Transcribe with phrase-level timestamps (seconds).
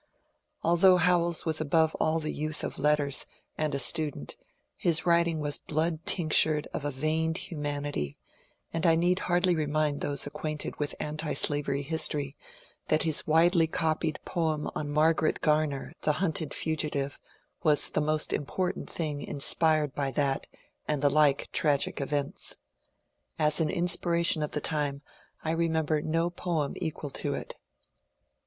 [0.63, 4.35] Although Howells was above all the youth of letters and a student,
[4.75, 8.17] his writing was '^ blood tinctured of a veined human ity,"
[8.73, 12.35] and I need hardly remind those acquainted with anti slavery history
[12.87, 17.19] that his widely copied poem on Margaret Gamer, the hunted fugitive,
[17.61, 20.47] was the most important thing inspired by that
[20.87, 22.55] and the like tragic events.
[23.37, 25.03] As an inspiration of the time
[25.43, 27.53] I remember no poem equal to it.